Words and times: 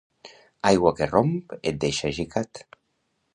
Aigua 0.69 0.93
que 0.99 1.07
romp 1.11 1.35
et 1.73 1.77
deixa 1.85 2.11
gicat. 2.21 2.65